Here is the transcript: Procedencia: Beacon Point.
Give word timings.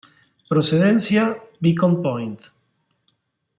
Procedencia: 0.51 1.23
Beacon 1.59 2.01
Point. 2.01 2.39